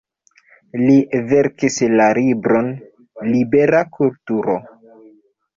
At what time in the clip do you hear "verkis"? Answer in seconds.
1.31-1.77